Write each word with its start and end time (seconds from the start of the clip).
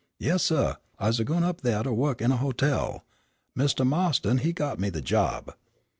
"Yes, 0.17 0.41
suh, 0.45 0.77
I's 0.97 1.19
gwine 1.19 1.43
up 1.43 1.61
thaih 1.61 1.83
to 1.83 1.93
wo'k 1.93 2.21
in 2.23 2.31
a 2.31 2.37
hotel. 2.37 3.05
Mistah 3.55 3.85
Ma'ston, 3.85 4.39
he 4.39 4.51
got 4.51 4.79
me 4.79 4.89
the 4.89 4.99
job." 4.99 5.53